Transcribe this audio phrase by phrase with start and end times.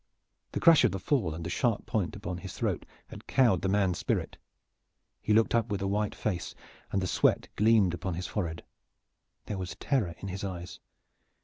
[0.53, 3.69] The crash of the fall and the sharp point upon his throat had cowed the
[3.69, 4.35] man's spirit.
[5.21, 6.55] He looked up with a white face
[6.91, 8.63] and the sweat gleamed upon his forehead.
[9.45, 10.79] There was terror in his eyes.